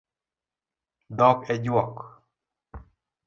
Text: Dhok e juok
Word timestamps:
Dhok 1.17 1.39
e 1.51 1.55
juok 1.63 1.95